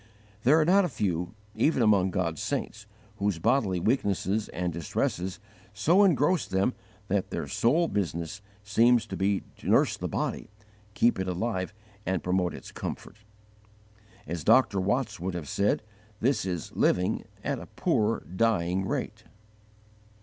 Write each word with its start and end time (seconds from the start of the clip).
There 0.41 0.59
are 0.59 0.65
not 0.65 0.83
a 0.83 0.89
few, 0.89 1.35
even 1.53 1.83
among 1.83 2.09
God's 2.09 2.41
saints, 2.41 2.87
whose 3.17 3.37
bodily 3.37 3.79
weaknesses 3.79 4.49
and 4.49 4.73
distresses 4.73 5.39
so 5.75 6.03
engross 6.03 6.47
them 6.47 6.73
that 7.07 7.29
their 7.29 7.47
sole 7.47 7.87
business 7.87 8.41
seems 8.63 9.05
to 9.05 9.15
be 9.15 9.43
to 9.57 9.69
nurse 9.69 9.95
the 9.97 10.07
body, 10.07 10.49
keep 10.95 11.19
it 11.19 11.27
alive 11.27 11.71
and 12.03 12.23
promote 12.23 12.55
its 12.55 12.71
comfort. 12.71 13.17
As 14.25 14.43
Dr. 14.43 14.79
Watts 14.81 15.19
would 15.19 15.35
have 15.35 15.47
said, 15.47 15.83
this 16.19 16.47
is 16.47 16.71
living 16.75 17.23
"at 17.43 17.59
a 17.59 17.67
poor 17.67 18.21
dying 18.21 18.87
rate." 18.87 19.25